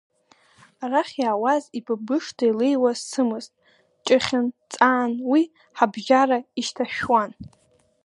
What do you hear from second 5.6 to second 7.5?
ҳабжьара ишьҭашәуан.